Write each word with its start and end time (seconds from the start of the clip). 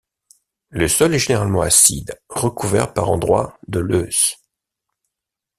Le 0.71 0.87
sol 0.87 1.13
est 1.13 1.19
généralement 1.19 1.61
acide, 1.61 2.19
recouvert 2.27 2.91
par 2.91 3.11
endroits 3.11 3.59
de 3.67 3.77
lœss. 3.79 4.35